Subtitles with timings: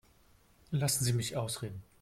[0.71, 1.83] Lassen Sie mich ausreden.